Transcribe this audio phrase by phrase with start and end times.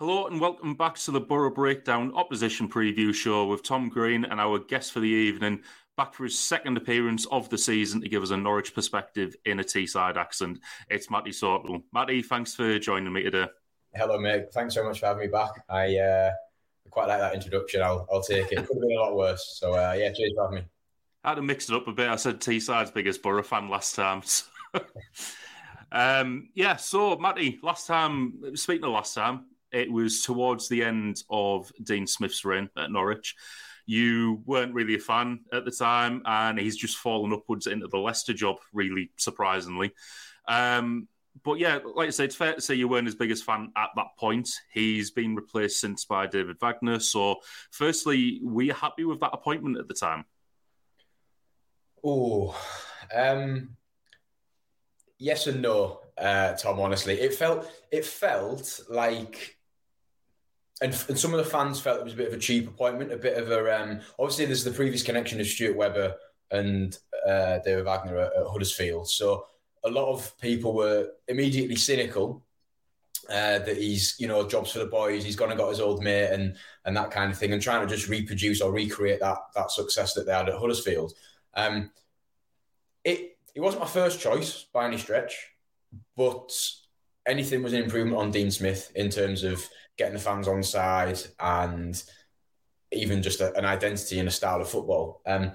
[0.00, 4.40] Hello and welcome back to the Boro Breakdown Opposition Preview Show with Tom Green and
[4.40, 5.60] our guest for the evening,
[5.94, 9.60] back for his second appearance of the season to give us a Norwich perspective in
[9.60, 10.58] a Teesside accent.
[10.88, 11.82] It's Matty Soakell.
[11.92, 13.48] Matty, thanks for joining me today.
[13.94, 14.50] Hello, mate.
[14.54, 15.50] Thanks so much for having me back.
[15.68, 16.32] I uh,
[16.88, 17.82] quite like that introduction.
[17.82, 18.52] I'll, I'll take it.
[18.52, 19.58] It Could have been a lot worse.
[19.60, 20.64] So, uh, yeah, cheers for having me.
[21.24, 22.08] I had to mix it up a bit.
[22.08, 24.22] I said Teesside's biggest Boro fan last time.
[24.72, 24.80] So.
[25.92, 31.22] um, yeah, so Matty, last time, speaking of last time, it was towards the end
[31.30, 33.36] of Dean Smith's reign at Norwich.
[33.86, 37.98] You weren't really a fan at the time, and he's just fallen upwards into the
[37.98, 39.92] Leicester job, really surprisingly.
[40.46, 41.08] Um,
[41.44, 43.90] but yeah, like I say, it's fair to say you weren't his biggest fan at
[43.96, 44.48] that point.
[44.72, 46.98] He's been replaced since by David Wagner.
[47.00, 47.36] So,
[47.70, 50.24] firstly, were you happy with that appointment at the time?
[52.04, 52.58] Oh,
[53.14, 53.76] um,
[55.18, 56.80] yes and no, uh, Tom.
[56.80, 59.56] Honestly, it felt it felt like
[60.80, 63.12] and, and some of the fans felt it was a bit of a cheap appointment,
[63.12, 63.82] a bit of a.
[63.82, 66.14] Um, obviously, there's the previous connection of Stuart Webber
[66.50, 66.96] and
[67.26, 69.08] uh, David Wagner at, at, Huddersfield.
[69.08, 69.46] So
[69.84, 72.42] a lot of people were immediately cynical
[73.28, 75.22] uh, that he's, you know, jobs for the boys.
[75.22, 77.86] He's gone and got his old mate and and that kind of thing, and trying
[77.86, 81.12] to just reproduce or recreate that that success that they had at Huddersfield.
[81.54, 81.90] Um,
[83.04, 85.48] it it wasn't my first choice by any stretch,
[86.16, 86.52] but
[87.26, 89.66] anything was an improvement on Dean Smith in terms of
[89.96, 92.02] getting the fans on side and
[92.92, 95.22] even just a, an identity and a style of football.
[95.26, 95.52] Um,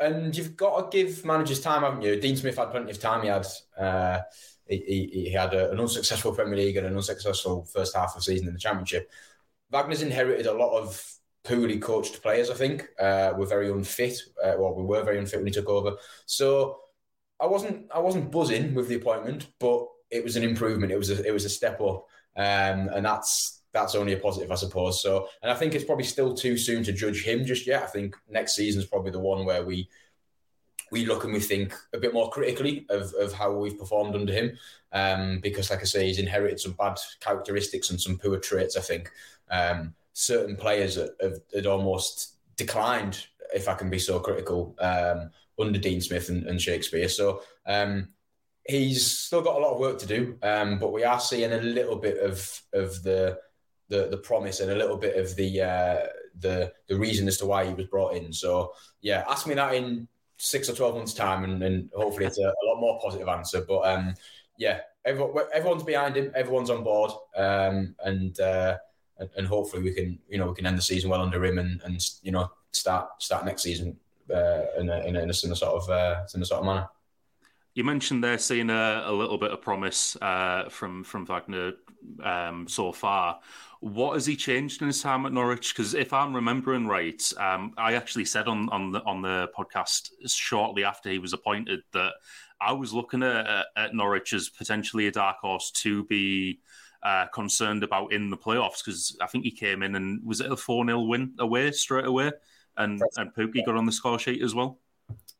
[0.00, 2.20] and you've got to give managers time, haven't you?
[2.20, 3.22] Dean Smith had plenty of time.
[3.22, 3.46] He had
[3.78, 4.20] uh,
[4.66, 8.22] he, he, had a, an unsuccessful Premier League and an unsuccessful first half of the
[8.22, 9.10] season in the Championship.
[9.70, 11.02] Wagner's inherited a lot of
[11.44, 12.50] poorly coached players.
[12.50, 14.18] I think uh, were very unfit.
[14.42, 15.96] Uh, well, we were very unfit when he took over.
[16.26, 16.80] So
[17.40, 20.92] I wasn't I wasn't buzzing with the appointment, but it was an improvement.
[20.92, 24.52] It was a, it was a step up, um, and that's that's only a positive,
[24.52, 25.02] I suppose.
[25.02, 27.82] So, and I think it's probably still too soon to judge him just yet.
[27.82, 29.88] I think next season is probably the one where we
[30.92, 34.32] we look and we think a bit more critically of, of how we've performed under
[34.32, 34.56] him.
[34.92, 38.76] Um, because, like I say, he's inherited some bad characteristics and some poor traits.
[38.76, 39.10] I think
[39.50, 45.80] um, certain players have, had almost declined, if I can be so critical, um, under
[45.80, 47.08] Dean Smith and, and Shakespeare.
[47.08, 48.10] So um,
[48.66, 51.60] he's still got a lot of work to do, um, but we are seeing a
[51.60, 53.38] little bit of of the
[53.88, 56.06] the the promise and a little bit of the uh,
[56.40, 58.32] the the reason as to why he was brought in.
[58.32, 60.08] So yeah, ask me that in
[60.38, 63.64] six or twelve months' time, and, and hopefully it's a, a, lot more positive answer.
[63.66, 64.14] But um,
[64.58, 68.78] yeah, everyone, everyone's behind him, everyone's on board, um, and, uh,
[69.36, 71.80] and hopefully we can you know we can end the season well under him, and
[71.84, 73.96] and you know start start next season
[74.32, 76.88] uh, in, a, in, a, in a similar sort of uh, similar sort of manner.
[77.74, 81.72] You mentioned there seeing a, a little bit of promise uh, from from Wagner
[82.22, 83.40] um, so far.
[83.80, 85.74] What has he changed in his time at Norwich?
[85.74, 90.10] Because if I'm remembering right, um, I actually said on on the on the podcast
[90.26, 92.12] shortly after he was appointed that
[92.60, 96.60] I was looking at, at Norwich as potentially a dark horse to be
[97.02, 100.50] uh, concerned about in the playoffs because I think he came in and was it
[100.50, 102.30] a four 0 win away straight away,
[102.76, 104.78] and and Pukki got on the score sheet as well.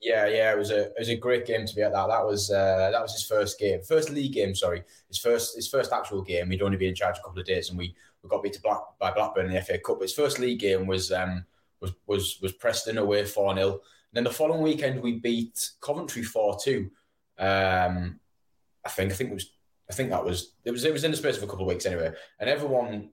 [0.01, 2.09] Yeah, yeah, it was a it was a great game to be at that.
[2.09, 4.55] That was uh, that was his first game, first league game.
[4.55, 6.51] Sorry, his first his first actual game.
[6.51, 8.61] He'd only been in charge a couple of days, and we, we got beat to
[8.61, 9.99] Black, by Blackburn in the FA Cup.
[9.99, 11.45] But his first league game was um,
[11.81, 13.81] was was was Preston away four 0
[14.13, 16.91] Then the following weekend we beat Coventry four two.
[17.39, 18.21] Um,
[18.85, 19.51] I think I think it was
[19.89, 21.69] I think that was it was it was in the space of a couple of
[21.69, 23.11] weeks anyway, and everyone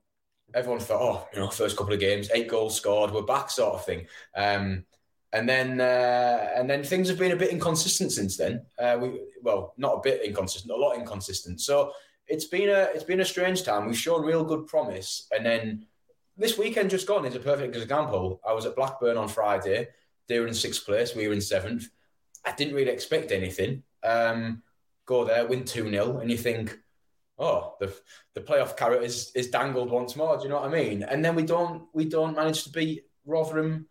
[0.53, 3.75] everyone thought oh you know first couple of games eight goals scored we're back sort
[3.75, 4.07] of thing.
[4.35, 4.85] Um,
[5.33, 8.65] and then uh, and then things have been a bit inconsistent since then.
[8.77, 11.61] Uh, we well, not a bit inconsistent, a lot inconsistent.
[11.61, 11.93] So
[12.27, 13.87] it's been a it's been a strange time.
[13.87, 15.85] We've shown real good promise, and then
[16.37, 18.41] this weekend just gone is a perfect example.
[18.47, 19.87] I was at Blackburn on Friday.
[20.27, 21.15] They were in sixth place.
[21.15, 21.87] We were in seventh.
[22.45, 23.83] I didn't really expect anything.
[24.03, 24.63] Um,
[25.05, 26.77] go there, win two 0 and you think,
[27.37, 27.93] oh, the
[28.33, 30.37] the playoff carrot is is dangled once more.
[30.37, 31.03] Do you know what I mean?
[31.03, 33.87] And then we don't we don't manage to beat Rotherham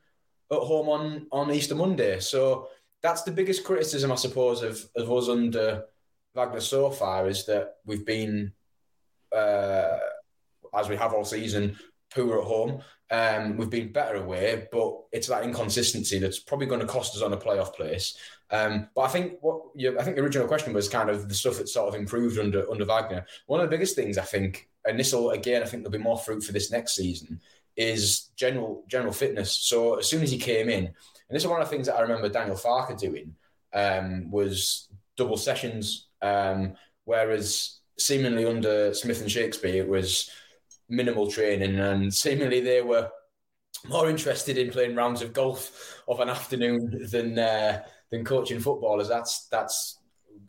[0.51, 2.21] at home on on Easter Monday.
[2.21, 2.69] So
[3.03, 5.85] that's the biggest criticism, I suppose, of of us under
[6.35, 8.53] Wagner so far is that we've been,
[9.35, 9.99] uh,
[10.75, 11.77] as we have all season,
[12.15, 12.83] poor at home.
[13.11, 17.23] Um, we've been better away, but it's that inconsistency that's probably going to cost us
[17.23, 18.17] on a playoff place.
[18.51, 21.35] Um, but I think what you, I think the original question was kind of the
[21.35, 23.27] stuff that sort of improved under under Wagner.
[23.47, 25.99] One of the biggest things I think, and this will again, I think there'll be
[25.99, 27.41] more fruit for this next season,
[27.77, 29.53] is general general fitness.
[29.53, 30.95] So as soon as he came in, and
[31.31, 33.35] this is one of the things that I remember Daniel Farke doing,
[33.73, 36.09] um, was double sessions.
[36.23, 36.75] Um,
[37.05, 40.31] whereas seemingly under Smith and Shakespeare, it was
[40.89, 43.11] minimal training, and seemingly they were
[43.89, 49.09] more interested in playing rounds of golf of an afternoon than uh, than coaching footballers.
[49.09, 49.99] That's that's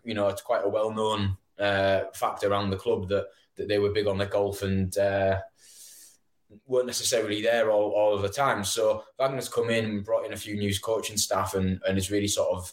[0.03, 3.79] you know it's quite a well known uh, fact around the club that that they
[3.79, 5.39] were big on the golf and uh,
[6.65, 8.63] weren't necessarily there all, all of the time.
[8.63, 12.11] So Wagner's come in and brought in a few new coaching staff and and is
[12.11, 12.71] really sort of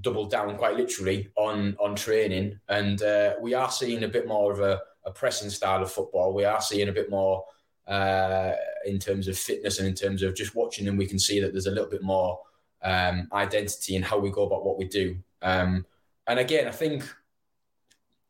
[0.00, 2.58] doubled down quite literally on on training.
[2.68, 6.34] And uh, we are seeing a bit more of a a pressing style of football.
[6.34, 7.44] We are seeing a bit more
[7.86, 8.52] uh,
[8.84, 10.96] in terms of fitness and in terms of just watching them.
[10.96, 12.40] We can see that there's a little bit more
[12.82, 15.16] um, identity in how we go about what we do.
[15.42, 15.86] Um,
[16.26, 17.04] and again, I think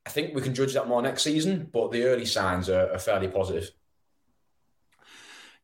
[0.06, 2.98] I think we can judge that more next season, but the early signs are, are
[2.98, 3.70] fairly positive.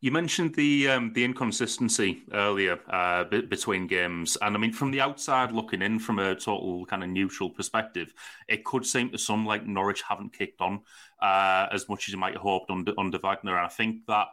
[0.05, 4.91] You mentioned the um, the inconsistency earlier uh, b- between games, and I mean, from
[4.91, 8.13] the outside looking in, from a total kind of neutral perspective,
[8.47, 10.83] it could seem to some like Norwich haven't kicked on
[11.23, 13.57] uh, as much as you might have hoped under under Wagner.
[13.57, 14.27] And I think that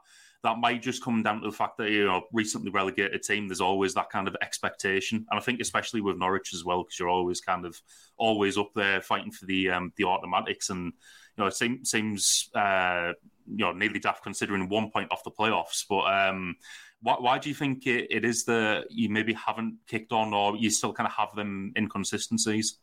[0.44, 3.48] that might just come down to the fact that you know recently relegated team.
[3.48, 7.00] There's always that kind of expectation, and I think especially with Norwich as well, because
[7.00, 7.80] you're always kind of
[8.18, 12.50] always up there fighting for the um, the automatics, and you know it seems seems.
[12.54, 13.14] Uh,
[13.52, 15.86] you know nearly daft considering one point off the playoffs.
[15.88, 16.56] But um,
[17.02, 20.56] why, why do you think it, it is that you maybe haven't kicked on, or
[20.56, 22.78] you still kind of have them inconsistencies?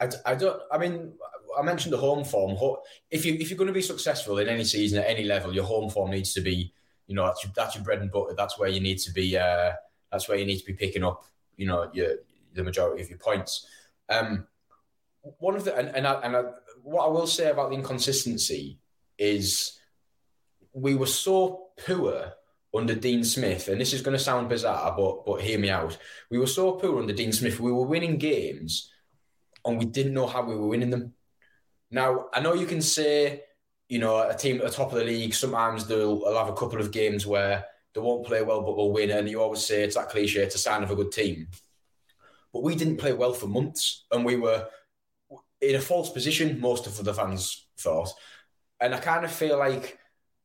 [0.00, 0.60] I, I don't.
[0.72, 1.12] I mean,
[1.58, 2.56] I mentioned the home form.
[3.10, 5.64] If you if you're going to be successful in any season at any level, your
[5.64, 6.72] home form needs to be,
[7.06, 8.34] you know, that's your, that's your bread and butter.
[8.36, 9.36] That's where you need to be.
[9.36, 9.72] Uh,
[10.10, 11.24] that's where you need to be picking up,
[11.56, 12.16] you know, your
[12.54, 13.66] the majority of your points.
[14.08, 14.46] Um,
[15.38, 16.42] one of the and and, I, and I,
[16.82, 18.78] what I will say about the inconsistency
[19.18, 19.78] is
[20.72, 22.32] we were so poor
[22.74, 25.98] under Dean Smith, and this is going to sound bizarre, but but hear me out.
[26.30, 27.60] We were so poor under Dean Smith.
[27.60, 28.92] We were winning games,
[29.64, 31.14] and we didn't know how we were winning them.
[31.90, 33.42] Now I know you can say,
[33.88, 36.56] you know, a team at the top of the league sometimes they'll, they'll have a
[36.56, 37.64] couple of games where
[37.94, 40.54] they won't play well, but they'll win, and you always say it's that cliche, it's
[40.54, 41.48] a sign of a good team.
[42.52, 44.66] But we didn't play well for months, and we were
[45.60, 46.60] in a false position.
[46.60, 48.12] Most of the fans thought
[48.80, 49.98] and I kind of feel like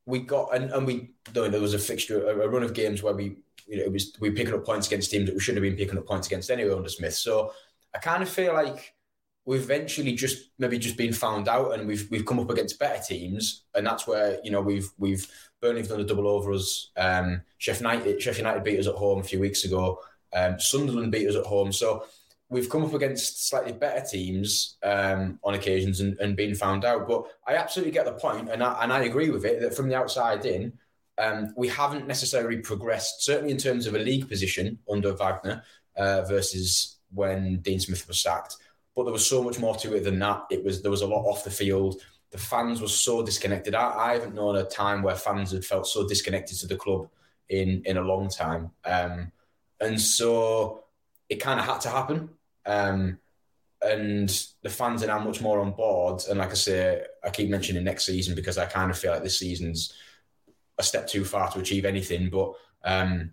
[0.05, 3.37] we got and, and we there was a fixture a, run of games where we
[3.65, 5.77] you know it was we picking up points against teams that we shouldn't have been
[5.77, 7.13] picking up points against anyway under Smith.
[7.13, 7.53] So
[7.95, 8.93] I kind of feel like
[9.45, 13.01] we've eventually just maybe just been found out and we've we've come up against better
[13.01, 15.27] teams and that's where you know we've we've
[15.63, 16.91] Burnley've done a double over us.
[16.97, 19.99] Um, Sheffield United Sheffield United beat us at home a few weeks ago.
[20.33, 21.71] Um, Sunderland beat us at home.
[21.71, 22.05] So
[22.53, 27.07] we've come up against slightly better teams um, on occasions and, and been found out.
[27.07, 29.89] But I absolutely get the point, and I, and I agree with it that from
[29.89, 30.73] the outside in,
[31.17, 35.63] um, we haven't necessarily progressed, certainly in terms of a league position under Wagner
[35.97, 38.55] uh, versus when Dean Smith was sacked.
[38.95, 40.43] But there was so much more to it than that.
[40.51, 42.01] It was there was a lot off the field.
[42.31, 43.75] The fans were so disconnected.
[43.75, 47.09] I, I haven't known a time where fans had felt so disconnected to the club
[47.49, 48.71] in in a long time.
[48.85, 49.31] Um,
[49.79, 50.85] and so
[51.29, 52.29] it kind of had to happen.
[52.65, 53.19] Um,
[53.81, 56.23] and the fans are now much more on board.
[56.29, 59.23] And like I say, I keep mentioning next season because I kind of feel like
[59.23, 59.93] this season's
[60.77, 62.29] a step too far to achieve anything.
[62.29, 62.53] But
[62.83, 63.31] um,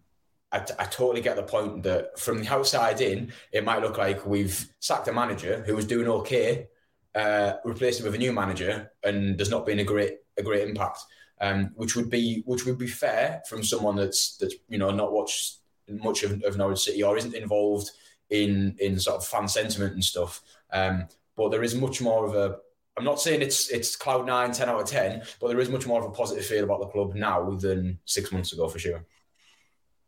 [0.53, 4.27] I, I, totally get the point that from the outside in, it might look like
[4.27, 6.69] we've sacked a manager who was doing okay,
[7.15, 10.69] uh, replaced him with a new manager, and there's not been a great a great
[10.69, 10.99] impact.
[11.43, 15.13] Um, which would be which would be fair from someone that's that's you know not
[15.13, 15.57] watched
[15.89, 17.91] much of, of Norwich City or isn't involved
[18.31, 20.41] in in sort of fan sentiment and stuff.
[20.73, 21.07] Um,
[21.37, 22.57] but there is much more of a.
[22.99, 25.87] I'm not saying it's it's cloud nine, 10 out of ten, but there is much
[25.87, 29.05] more of a positive feel about the club now than six months ago for sure.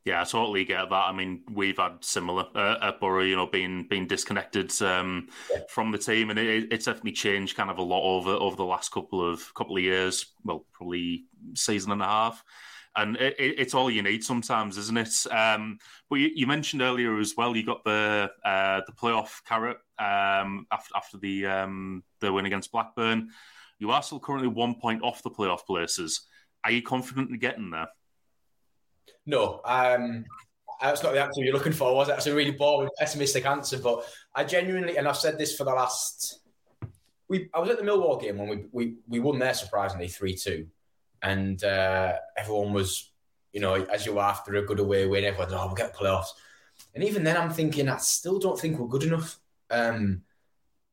[0.04, 0.92] Yeah, I totally get that.
[0.92, 5.60] I mean, we've had similar uh, at Boro, you know, being being disconnected um, yeah.
[5.68, 8.64] from the team, and it, it's definitely changed kind of a lot over over the
[8.64, 10.26] last couple of couple of years.
[10.44, 12.44] Well, probably season and a half,
[12.96, 15.26] and it, it's all you need sometimes, isn't it?
[15.30, 15.78] Um,
[16.10, 20.66] but you, you, mentioned earlier as well, you got the uh, the playoff carrot um,
[20.70, 23.30] after after the um, the win against Blackburn.
[23.78, 26.22] You are still currently one point off the playoff places.
[26.64, 27.88] Are you confident in getting there?
[29.26, 30.24] No, um,
[30.80, 32.12] that's not the answer you're looking for, was it?
[32.12, 33.78] That's a really boring, pessimistic answer.
[33.78, 36.40] But I genuinely, and I've said this for the last.
[37.28, 40.36] We, I was at the Millwall game when we we, we won there surprisingly three
[40.36, 40.66] two,
[41.22, 43.10] and uh, everyone was,
[43.52, 46.28] you know, as you were after a good away win, everyone, oh, we'll get playoffs.
[46.94, 49.38] And even then, I'm thinking, I still don't think we're good enough.
[49.70, 50.22] Um,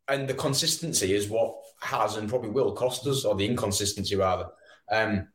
[0.08, 4.50] and the consistency is what has and probably will cost us, or the inconsistency rather.
[4.92, 5.28] Um,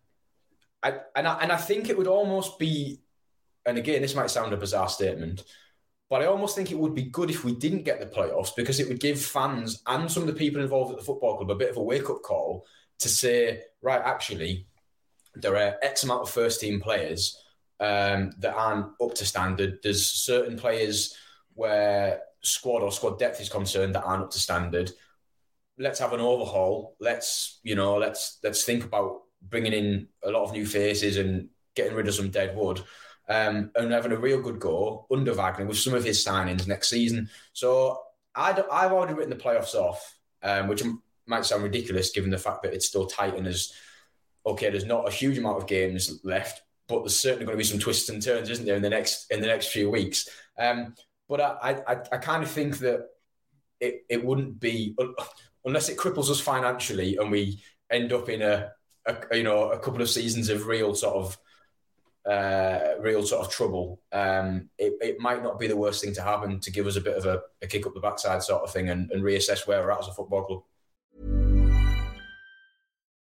[0.82, 3.00] I, and I, and I think it would almost be,
[3.64, 5.44] and again, this might sound a bizarre statement,
[6.10, 8.78] but I almost think it would be good if we didn't get the playoffs because
[8.78, 11.54] it would give fans and some of the people involved at the football club a
[11.54, 12.66] bit of a wake up call
[12.98, 14.66] to say, right, actually,
[15.36, 17.40] there are X amount of first team players
[17.80, 19.78] um, that aren't up to standard.
[19.82, 21.14] There's certain players
[21.54, 24.90] where squad or squad depth is concerned that aren't up to standard.
[25.78, 26.96] Let's have an overhaul.
[27.00, 31.48] Let's you know let's let's think about bringing in a lot of new faces and
[31.74, 32.82] getting rid of some dead wood.
[33.26, 36.90] Um, and having a real good go under Wagner with some of his signings next
[36.90, 37.30] season.
[37.54, 37.98] So
[38.34, 40.82] i have already written the playoffs off, um, which
[41.26, 43.72] might sound ridiculous given the fact that it's still tight and there's
[44.46, 47.64] okay, there's not a huge amount of games left, but there's certainly going to be
[47.64, 50.28] some twists and turns, isn't there, in the next in the next few weeks.
[50.58, 50.94] Um,
[51.28, 53.06] but I, I, I kind of think that
[53.80, 54.94] it, it wouldn't be
[55.64, 58.70] unless it cripples us financially and we end up in a
[59.06, 61.38] a, you know a couple of seasons of real sort of
[62.26, 66.22] uh, real sort of trouble, um, it, it might not be the worst thing to
[66.22, 68.72] happen to give us a bit of a, a kick up the backside sort of
[68.72, 70.62] thing and, and reassess where we're at as a football club.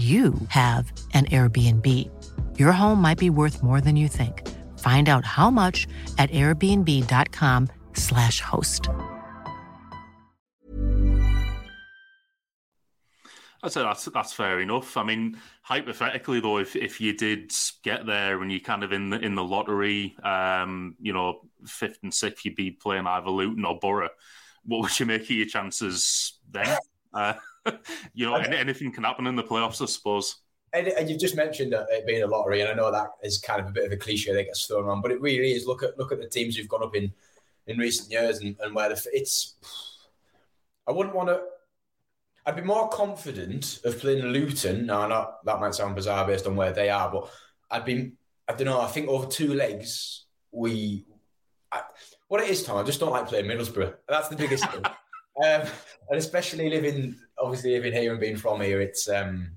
[0.00, 1.86] you have an Airbnb.
[2.58, 4.48] Your home might be worth more than you think.
[4.78, 8.88] Find out how much at airbnb.com/slash host.
[13.62, 14.96] I'd say that's that's fair enough.
[14.96, 17.52] I mean, hypothetically though, if if you did
[17.82, 21.98] get there and you kind of in the in the lottery, um, you know, fifth
[22.02, 24.08] and sixth, you'd be playing either Luton or Boro.
[24.64, 26.78] What would you make of your chances then?
[27.12, 27.34] Uh,
[28.14, 28.56] you know, okay.
[28.56, 30.36] anything can happen in the playoffs, I suppose.
[30.72, 33.38] And, and, you've just mentioned that it being a lottery, and I know that is
[33.38, 35.66] kind of a bit of a cliche that gets thrown around, but it really is.
[35.66, 37.12] Look at look at the teams who've gone up in
[37.66, 39.56] in recent years, and, and where the it's.
[40.86, 41.42] I wouldn't want to.
[42.46, 44.86] I'd be more confident of playing Luton.
[44.86, 47.30] Now, not that might sound bizarre based on where they are, but
[47.70, 48.12] I'd be.
[48.48, 48.80] I don't know.
[48.80, 51.04] I think over two legs, we
[51.72, 51.82] I,
[52.28, 52.78] what it is, Tom.
[52.78, 53.94] I just don't like playing Middlesbrough.
[54.08, 54.82] That's the biggest thing.
[55.42, 55.62] Um,
[56.08, 59.08] and especially living, obviously living here and being from here, it's.
[59.08, 59.56] Um,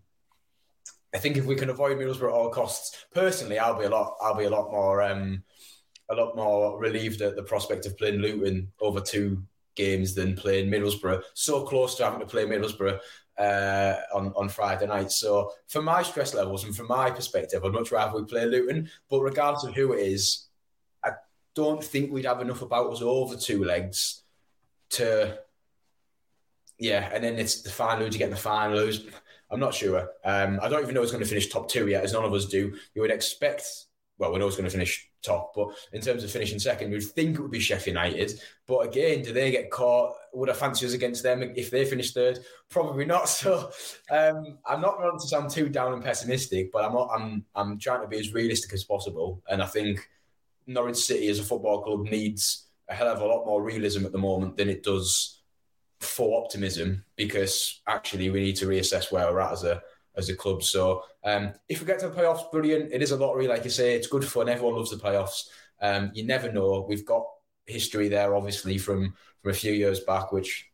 [1.16, 4.16] I think if we can avoid Middlesbrough at all costs, personally, I'll be a lot.
[4.20, 5.02] I'll be a lot more.
[5.02, 5.44] Um,
[6.10, 9.42] a lot more relieved at the prospect of playing Luton over two
[9.76, 11.24] games than playing Middlesbrough.
[11.34, 13.00] So close to having to play Middlesbrough
[13.38, 15.12] uh, on on Friday night.
[15.12, 18.90] So for my stress levels and from my perspective, I'd much rather we play Luton.
[19.10, 20.48] But regardless of who it is,
[21.04, 21.12] I
[21.56, 24.24] don't think we'd have enough about us over two legs
[24.92, 25.40] to.
[26.80, 28.06] Yeah, and then it's the final.
[28.06, 28.80] Who you get the final?
[28.80, 29.06] Who's,
[29.52, 30.10] I'm not sure.
[30.26, 32.34] Um, I don't even know who's going to finish top two yet, as none of
[32.34, 32.76] us do.
[32.96, 33.66] You would expect
[34.18, 37.04] well, we know it's going to finish top, but in terms of finishing second, we'd
[37.04, 38.40] think it would be Sheffield United.
[38.68, 40.14] But again, do they get caught?
[40.34, 42.40] Would I fancy us against them if they finish third?
[42.70, 43.28] Probably not.
[43.44, 43.72] So
[44.10, 48.02] um, I'm not going to sound too down and pessimistic, but I'm I'm I'm trying
[48.02, 49.42] to be as realistic as possible.
[49.50, 50.08] And I think
[50.68, 54.14] Norwich City as a football club needs a hell of a lot more realism at
[54.14, 55.42] the moment than it does
[56.04, 59.82] for optimism, because actually we need to reassess where we're at as a
[60.16, 60.64] as a club.
[60.64, 62.92] So um, if we get to the playoffs, brilliant.
[62.92, 63.96] It is a lottery, like you say.
[63.96, 64.50] It's good fun.
[64.50, 65.48] Everyone loves the playoffs.
[65.82, 66.86] Um, you never know.
[66.88, 67.26] We've got
[67.66, 70.70] history there, obviously, from from a few years back, which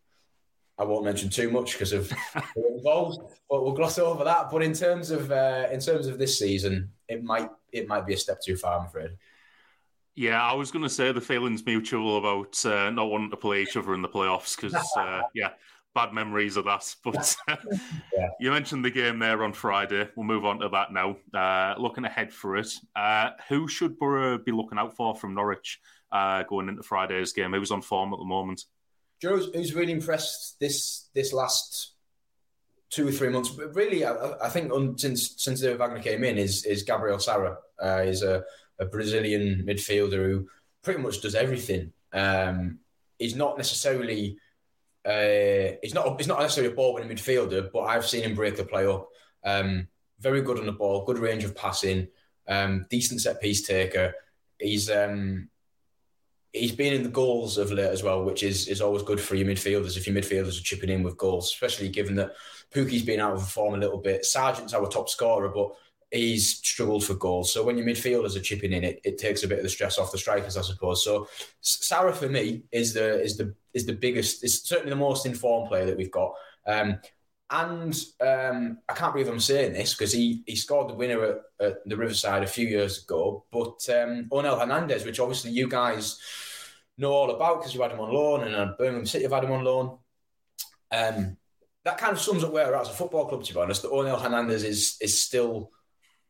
[0.78, 2.12] I won't mention too much because of
[2.56, 3.20] involved.
[3.50, 4.50] But we'll gloss over that.
[4.52, 8.14] But in terms of uh, in terms of this season, it might it might be
[8.14, 9.12] a step too far, I'm afraid.
[10.16, 13.62] Yeah, I was going to say the feelings mutual about uh, not wanting to play
[13.62, 15.52] each other in the playoffs because, uh, yeah,
[15.96, 16.96] bad memories of that.
[17.04, 18.28] But yeah.
[18.40, 20.10] you mentioned the game there on Friday.
[20.16, 21.18] We'll move on to that now.
[21.34, 25.80] Uh, looking ahead for it, uh, who should Boro be looking out for from Norwich
[26.12, 27.54] uh, going into Friday's game?
[27.54, 28.66] Who's on form at the moment?
[29.22, 31.94] Joe, who's really impressed this this last
[32.90, 33.50] two or three months?
[33.50, 37.58] But really, I, I think since since Wagner came in, is is Gabriel Sara.
[37.80, 38.44] Uh, he's a,
[38.80, 40.48] a Brazilian midfielder who
[40.84, 41.94] pretty much does everything.
[42.14, 42.80] Um,
[43.18, 44.38] he's not necessarily
[45.06, 48.56] uh, he's not he's not necessarily a ball winning midfielder, but I've seen him break
[48.58, 49.08] the play up.
[49.44, 49.88] Um,
[50.20, 52.10] very good on the ball, good range of passing,
[52.48, 54.14] um, decent set piece taker.
[54.60, 55.50] He's um,
[56.52, 59.36] he's been in the goals of late as well, which is is always good for
[59.36, 62.34] your midfielders if your midfielders are chipping in with goals, especially given that
[62.74, 64.26] Pukki's been out of form a little bit.
[64.26, 65.72] Sargent's our top scorer, but
[66.12, 67.54] he's struggled for goals.
[67.54, 69.98] So when your midfielders are chipping in, it, it takes a bit of the stress
[69.98, 71.04] off the strikers, I suppose.
[71.04, 71.28] So
[71.62, 75.70] Sara for me is the is the is the biggest, is certainly the most informed
[75.70, 76.34] player that we've got.
[76.66, 77.00] Um,
[77.52, 81.38] and um, I can't believe I'm saying this because he, he scored the winner at,
[81.60, 83.46] at, the Riverside a few years ago.
[83.52, 86.20] But um, Onel Hernandez, which obviously you guys
[86.98, 89.52] know all about because you had him on loan, and Birmingham City have had him
[89.52, 89.98] on loan.
[90.92, 91.38] Um,
[91.86, 93.82] that kind of sums up where we're at as a football club, to be honest.
[93.82, 95.72] That Onel Hernandez is is still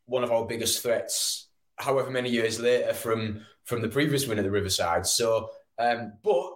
[0.10, 4.43] one of our biggest threats, however many years later from from the previous win at
[4.43, 5.06] the Riverside.
[5.06, 6.56] So, um, but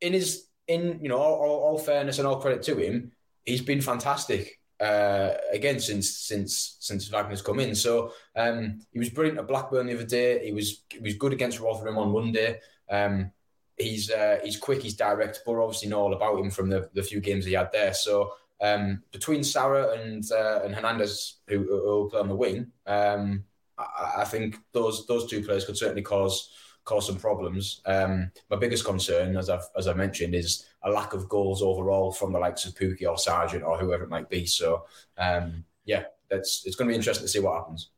[0.00, 3.12] in his in you know all, all, all, fairness and all credit to him,
[3.44, 7.74] he's been fantastic uh, again since since since Wagner's come in.
[7.74, 10.44] So um, he was brilliant at Blackburn the other day.
[10.44, 12.60] He was he was good against Rotherham on Monday.
[12.88, 13.32] Um,
[13.76, 17.02] he's uh, he's quick, he's direct, but obviously know all about him from the, the
[17.02, 17.94] few games he had there.
[17.94, 23.44] So um, between Sara and uh, and Hernandez, who, who play on the wing, um,
[23.78, 26.52] I, I, think those those two players could certainly cause
[26.84, 27.80] cause some problems.
[27.86, 32.12] Um, my biggest concern, as I've as I mentioned, is a lack of goals overall
[32.12, 34.46] from the likes of Pukki or Sargent or whoever it might be.
[34.46, 34.84] So
[35.16, 37.90] um, yeah, that's it's going to be interesting to see what happens.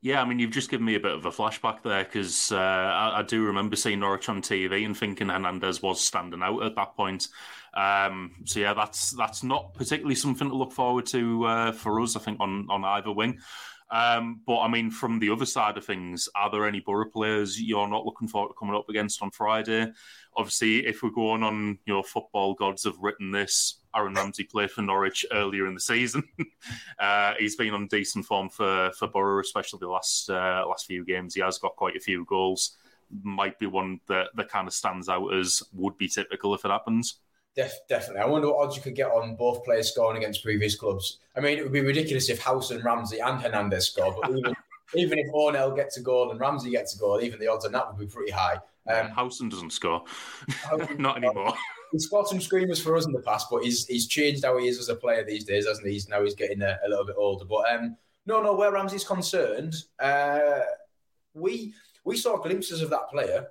[0.00, 2.56] Yeah, I mean, you've just given me a bit of a flashback there because uh,
[2.56, 6.76] I, I, do remember seeing Norwich on TV and thinking Hernandez was standing out at
[6.76, 7.26] that point.
[7.78, 12.16] Um, so yeah, that's that's not particularly something to look forward to uh, for us.
[12.16, 13.38] I think on on either wing.
[13.90, 17.60] Um, but I mean, from the other side of things, are there any Boro players
[17.60, 19.92] you're not looking forward to coming up against on Friday?
[20.36, 23.76] Obviously, if we're going on, you know, football gods have written this.
[23.96, 26.22] Aaron Ramsey played for Norwich earlier in the season.
[26.98, 31.04] uh, he's been on decent form for for Boro, especially the last uh, last few
[31.04, 31.34] games.
[31.34, 32.76] He has got quite a few goals.
[33.22, 36.70] Might be one that that kind of stands out as would be typical if it
[36.70, 37.20] happens.
[37.54, 38.22] Def- definitely.
[38.22, 41.18] I wonder what odds you could get on both players scoring against previous clubs.
[41.36, 44.54] I mean, it would be ridiculous if Howson and Ramsey and Hernandez score, but even,
[44.94, 47.72] even if Onel gets a goal and Ramsey gets a goal, even the odds on
[47.72, 48.58] that would be pretty high.
[48.88, 50.04] Um, Howson doesn't score.
[50.98, 51.54] Not anymore.
[51.92, 54.68] He's scored some screamers for us in the past, but he's he's changed how he
[54.68, 55.94] is as a player these days, hasn't he?
[55.94, 57.44] He's, now he's getting a, a little bit older.
[57.44, 60.60] But um, no, no, where Ramsey's concerned, uh,
[61.34, 63.46] we we saw glimpses of that player,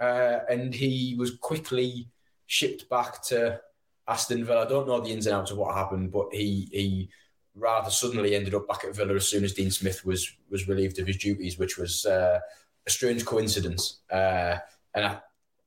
[0.00, 2.08] uh, and he was quickly
[2.52, 3.58] shipped back to
[4.06, 4.66] Aston Villa.
[4.66, 7.08] I don't know the ins and outs of what happened, but he he
[7.54, 10.98] rather suddenly ended up back at Villa as soon as Dean Smith was was relieved
[10.98, 12.38] of his duties, which was uh,
[12.86, 14.00] a strange coincidence.
[14.10, 14.58] Uh,
[14.94, 15.20] and I,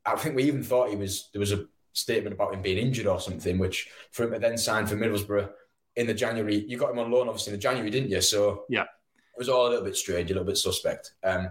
[0.06, 3.08] I think we even thought he was there was a statement about him being injured
[3.08, 5.50] or something, which for him to then sign for Middlesbrough
[5.96, 8.22] in the January, you got him on loan obviously in the January, didn't you?
[8.22, 11.14] So yeah, it was all a little bit strange, a little bit suspect.
[11.24, 11.50] Um,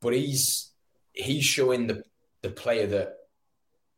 [0.00, 0.72] but he's
[1.12, 2.02] he's showing the
[2.42, 3.17] the player that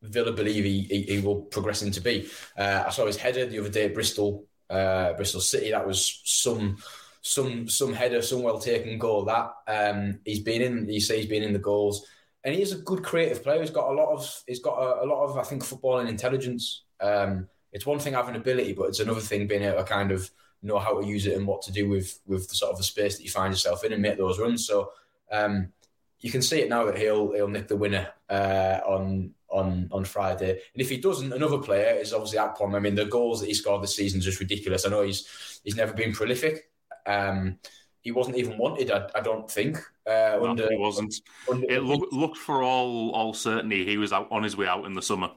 [0.02, 2.28] Villa believe he, he, he will progress into be.
[2.56, 5.70] Uh, I saw his header the other day at Bristol uh, Bristol City.
[5.70, 6.78] That was some
[7.22, 9.24] some some header, some well taken goal.
[9.24, 10.88] That um, he's been in.
[10.88, 12.06] He says he's been in the goals,
[12.44, 13.60] and he is a good creative player.
[13.60, 14.42] He's got a lot of.
[14.46, 16.84] He's got a, a lot of I think footballing intelligence.
[17.00, 20.30] Um, it's one thing having ability, but it's another thing being able to kind of
[20.62, 22.84] know how to use it and what to do with with the sort of the
[22.84, 24.66] space that you find yourself in and make those runs.
[24.66, 24.92] So
[25.30, 25.72] um,
[26.20, 30.04] you can see it now that he'll he'll nick the winner uh, on on on
[30.04, 30.50] Friday.
[30.50, 32.74] And if he doesn't, another player is obviously Akpom.
[32.74, 34.86] I mean, the goals that he scored this season is just ridiculous.
[34.86, 36.70] I know he's he's never been prolific.
[37.06, 37.58] Um,
[38.02, 38.90] he wasn't even wanted.
[38.90, 39.76] I, I don't think.
[40.06, 41.14] Uh, no, under, he wasn't.
[41.50, 44.86] Under, it looked, looked for all all certainty he was out on his way out
[44.86, 45.30] in the summer.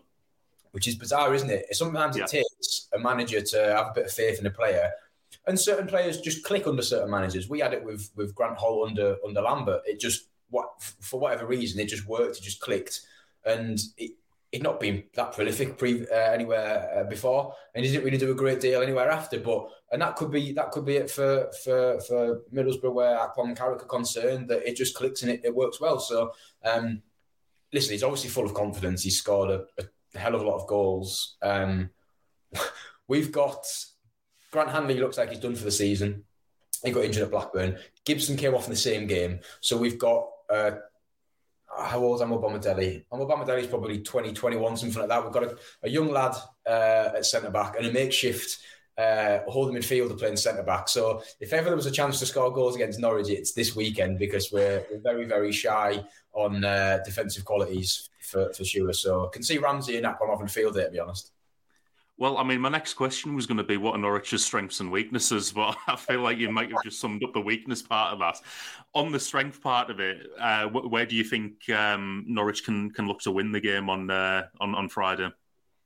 [0.71, 1.65] Which is bizarre, isn't it?
[1.71, 2.23] Sometimes yeah.
[2.23, 4.91] it takes a manager to have a bit of faith in a player,
[5.45, 7.49] and certain players just click under certain managers.
[7.49, 9.81] We had it with with Grant Holt under under Lambert.
[9.85, 12.37] It just what for whatever reason it just worked.
[12.37, 13.01] It just clicked,
[13.45, 14.11] and it,
[14.53, 18.31] he'd not been that prolific pre, uh, anywhere uh, before, and he didn't really do
[18.31, 19.39] a great deal anywhere after.
[19.39, 23.57] But and that could be that could be it for for for Middlesbrough, where Akpom
[23.57, 25.99] Carrick are concerned that it just clicks and it, it works well.
[25.99, 26.31] So
[26.63, 27.01] um,
[27.73, 29.03] listen, he's obviously full of confidence.
[29.03, 31.35] He's scored a, a hell of a lot of goals.
[31.41, 31.89] Um,
[33.07, 33.65] we've got
[34.51, 36.25] Grant Hanley looks like he's done for the season.
[36.83, 37.77] He got injured at Blackburn.
[38.05, 40.27] Gibson came off in the same game, so we've got.
[40.49, 40.71] Uh,
[41.93, 43.05] how old is Omobamidele?
[43.13, 45.23] Omobamidele is probably 20, 21, something like that.
[45.23, 48.57] We've got a, a young lad uh, at centre back and a makeshift
[48.97, 50.89] uh, holding midfielder playing centre back.
[50.89, 54.17] So if ever there was a chance to score goals against Norwich, it's this weekend
[54.17, 56.03] because we're, we're very, very shy
[56.33, 58.95] on uh, defensive qualities for, for Shula.
[58.95, 61.31] So I can see Ramsey and Akpom having field there, to be honest.
[62.17, 64.91] Well, I mean, my next question was going to be what are Norwich's strengths and
[64.91, 68.19] weaknesses, but I feel like you might have just summed up the weakness part of
[68.19, 68.37] that.
[68.93, 73.07] On the strength part of it, uh, where do you think um, Norwich can can
[73.07, 75.29] look to win the game on uh, on on Friday?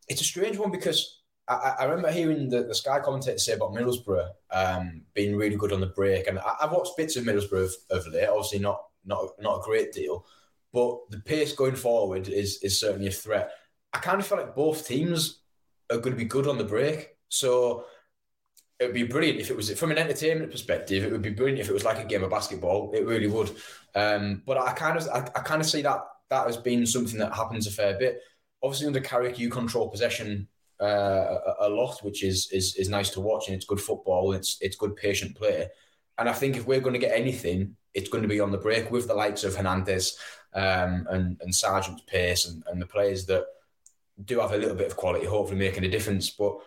[0.10, 3.74] It's a strange one because I, I remember hearing the, the Sky commentator say about
[3.74, 7.64] Middlesbrough um, being really good on the break, and I, have watched bits of Middlesbrough
[7.64, 8.28] of, of late.
[8.28, 10.26] Obviously, not not not a great deal,
[10.74, 13.52] but the pace going forward is is certainly a threat.
[13.94, 15.40] I kind of feel like both teams
[15.92, 17.16] are going to be good on the break.
[17.30, 17.86] So
[18.80, 21.04] it would be brilliant if it was from an entertainment perspective.
[21.04, 22.92] It would be brilliant if it was like a game of basketball.
[22.94, 23.52] It really would.
[23.96, 27.18] Um, but I kind of I, I, kind of see that that has been something
[27.20, 28.22] that happens a fair bit.
[28.62, 30.48] Obviously, under Carrick, you control possession
[30.80, 34.34] uh, a, lot, which is, is is nice to watch, and it's good football.
[34.34, 35.68] It's it's good patient play.
[36.20, 38.58] And I think if we're going to get anything, it's going to be on the
[38.58, 40.18] break with the likes of Hernandez
[40.54, 43.46] um, and and Sargent's pace and, and the players that
[44.24, 46.30] do have a little bit of quality, hopefully making a difference.
[46.30, 46.58] But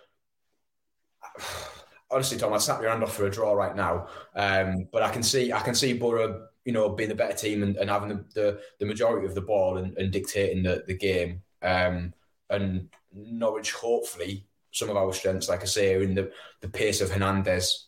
[2.11, 4.07] honestly, Tom, I'd snap your hand off for a draw right now.
[4.35, 7.63] Um, but I can see I can see Boro, you know, being the better team
[7.63, 10.95] and, and having the, the, the, majority of the ball and, and dictating the, the
[10.95, 11.43] game.
[11.63, 12.15] Um,
[12.49, 17.01] and Norwich, hopefully, some of our strengths, like I say, are in the, the pace
[17.01, 17.87] of Hernandez.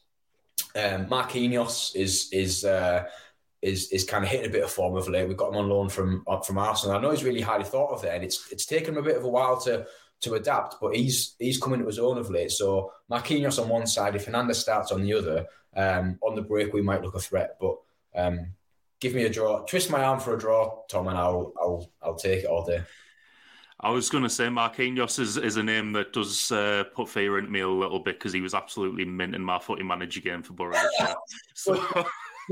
[0.74, 3.04] Um, Marquinhos is is uh,
[3.62, 5.26] is is kind of hitting a bit of form of late.
[5.26, 6.96] We've got him on loan from from Arsenal.
[6.96, 9.16] I know he's really highly thought of there, and it's it's taken him a bit
[9.16, 9.86] of a while to
[10.22, 12.50] to adapt, but he's he's coming to his own of late.
[12.50, 15.46] So Marquinhos on one side, if Hernandez starts on the other,
[15.76, 17.56] um, on the break we might look a threat.
[17.60, 17.76] But
[18.14, 18.48] um,
[19.00, 22.16] give me a draw, twist my arm for a draw, Tom, and I'll I'll I'll
[22.16, 22.82] take it all day.
[23.84, 27.38] I was going to say Marquinhos is, is a name that does uh, put fear
[27.38, 30.44] into me a little bit because he was absolutely mint in my footy manager game
[30.44, 30.78] for Boro.
[31.54, 31.74] so,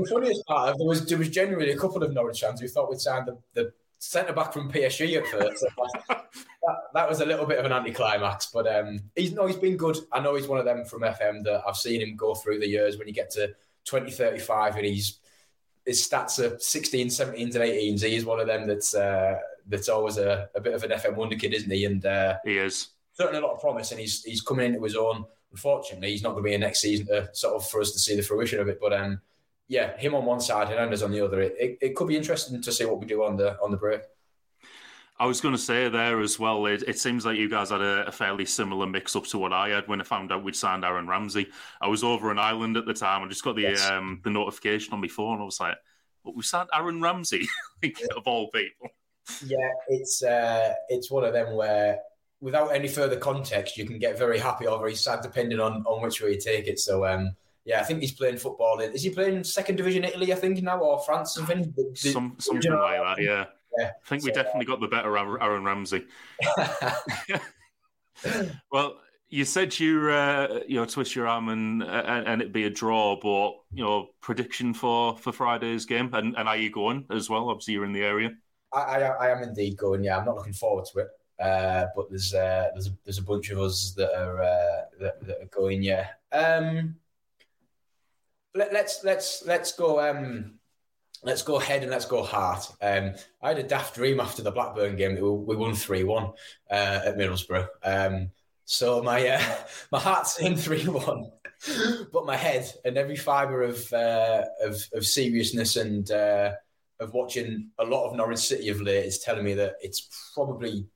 [0.03, 2.67] the funniest part of there was there was genuinely a couple of Norwich fans who
[2.67, 5.65] thought we'd signed the, the centre back from PSG at first.
[6.09, 9.77] that, that, was a little bit of an anticlimax, but um, he's no, he's been
[9.77, 9.97] good.
[10.11, 12.67] I know he's one of them from FM that I've seen him go through the
[12.67, 13.47] years when you get to
[13.85, 15.19] 2035 and he's
[15.85, 18.03] his stats are 16, 17s and 18s.
[18.03, 21.15] He is one of them that's uh, that's always a, a, bit of an FM
[21.15, 21.85] wonder kid, isn't he?
[21.85, 24.95] And uh, he is certainly a lot of promise, and he's he's coming into his
[24.95, 25.25] own.
[25.51, 27.99] Unfortunately, he's not going to be in next season to sort of for us to
[27.99, 28.79] see the fruition of it.
[28.79, 29.21] But um,
[29.71, 31.39] yeah, him on one side, Hernandez on the other.
[31.39, 33.77] It, it, it, could be interesting to see what we do on the on the
[33.77, 34.01] break.
[35.17, 36.65] I was going to say there as well.
[36.65, 39.53] It, it seems like you guys had a, a, fairly similar mix up to what
[39.53, 41.47] I had when I found out we'd signed Aaron Ramsey.
[41.79, 43.23] I was over in Ireland at the time.
[43.23, 43.89] I just got the yes.
[43.89, 45.39] um, the notification on my phone.
[45.39, 45.77] I was like,
[46.25, 47.47] "But we signed Aaron Ramsey
[47.81, 48.07] like, yeah.
[48.17, 48.89] of all people."
[49.45, 51.99] Yeah, it's uh, it's one of them where
[52.41, 56.01] without any further context, you can get very happy or very sad depending on on
[56.01, 56.77] which way you take it.
[56.77, 58.79] So um, yeah, I think he's playing football.
[58.79, 60.33] In, is he playing second division Italy?
[60.33, 61.73] I think now or France something.
[61.93, 63.21] Some, something like that.
[63.21, 63.45] Yeah.
[63.77, 63.91] yeah.
[64.03, 66.05] I think so, we definitely got the better Aaron Ramsey.
[68.71, 68.97] well,
[69.29, 72.69] you said you uh, you know twist your arm and, and and it be a
[72.69, 77.29] draw, but you know prediction for for Friday's game and, and are you going as
[77.29, 77.49] well?
[77.49, 78.31] Obviously, you're in the area.
[78.73, 80.03] I, I, I am indeed going.
[80.03, 81.07] Yeah, I'm not looking forward to it.
[81.41, 85.25] Uh, but there's uh, there's a, there's a bunch of us that are uh, that,
[85.25, 85.81] that, are going.
[85.81, 86.07] Yeah.
[86.31, 86.95] Um,
[88.55, 89.99] let, us let's, let's let's go.
[89.99, 90.59] Um,
[91.23, 92.67] let's go head and let's go heart.
[92.81, 96.31] Um, I had a daft dream after the Blackburn game that we, won three one
[96.69, 97.67] uh, at Middlesbrough.
[97.83, 98.31] Um,
[98.65, 99.55] so my uh,
[99.91, 101.31] my heart's in three one,
[102.11, 106.53] but my head and every fibre of, uh, of of seriousness and uh,
[106.99, 110.87] of watching a lot of Norwich City of late is telling me that it's probably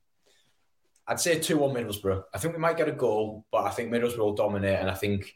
[1.07, 2.23] I'd say two one Middlesbrough.
[2.33, 4.95] I think we might get a goal, but I think Middlesbrough will dominate, and I
[4.95, 5.35] think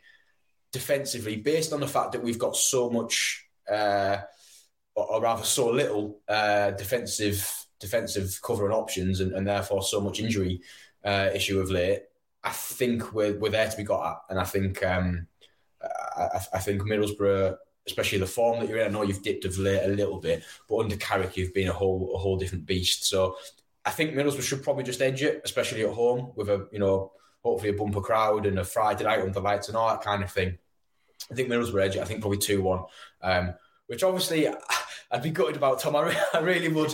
[0.72, 4.18] defensively, based on the fact that we've got so much, uh,
[4.96, 10.02] or, or, rather so little uh, defensive defensive cover and options, and, and therefore so
[10.02, 10.62] much injury
[11.04, 12.04] uh, issue of late.
[12.44, 15.28] I think we're we're there to be got at, and I think um,
[15.82, 18.88] I, I, think Middlesbrough, especially the form that you're in.
[18.88, 21.74] I know you've dipped of late a little bit, but under Carrick you've been a
[21.74, 23.06] whole a whole different beast.
[23.06, 23.38] So
[23.86, 27.12] I think Middlesbrough should probably just edge it, especially at home with a you know
[27.44, 30.32] hopefully a bumper crowd and a Friday night under lights and all that kind of
[30.32, 30.58] thing.
[31.32, 31.98] I think Middlesbrough edge.
[31.98, 32.84] I think probably two one,
[33.22, 33.54] um,
[33.88, 34.48] which obviously
[35.12, 35.96] I'd be gutted about Tom.
[35.96, 36.94] I, re- I really would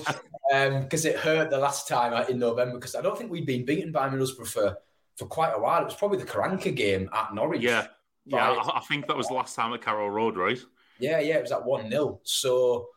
[0.50, 3.66] because um, it hurt the last time in November because I don't think we'd been
[3.66, 4.78] beaten by Middlesbrough for
[5.16, 5.82] for quite a while.
[5.82, 7.62] It was probably the Karanka game at Norwich.
[7.62, 7.88] Yeah,
[8.26, 8.52] yeah.
[8.52, 10.60] I, I think that was the last time at Carrow Road, right?
[11.00, 11.36] Yeah, yeah.
[11.36, 12.90] It was at one 0 So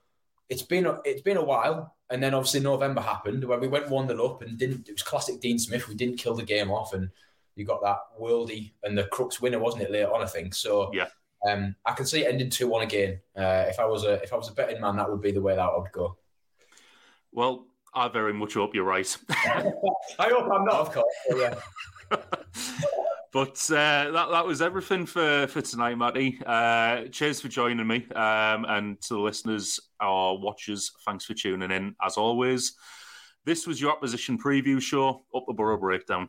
[0.48, 1.94] it's been a, it's been a while.
[2.10, 4.88] And then obviously November happened where we went one 0 up and didn't.
[4.88, 5.88] It was classic Dean Smith.
[5.88, 7.10] We didn't kill the game off, and
[7.58, 9.90] you got that worldy and the Crooks winner, wasn't it?
[9.90, 10.54] Later on, I think.
[10.54, 11.08] So yeah.
[11.48, 13.20] Um, I can see it ending two one again.
[13.36, 15.40] Uh, if I was a if I was a betting man, that would be the
[15.40, 16.16] way that would go.
[17.32, 19.16] Well, I very much hope you're right.
[19.30, 19.70] I
[20.18, 21.06] hope I'm not, of course.
[21.36, 21.54] yeah.
[23.32, 26.40] but uh, that that was everything for for tonight, Matty.
[26.44, 31.70] Uh, cheers for joining me, um, and to the listeners or watchers, thanks for tuning
[31.70, 31.94] in.
[32.02, 32.74] As always,
[33.44, 36.28] this was your opposition preview show, Up the Boro Breakdown.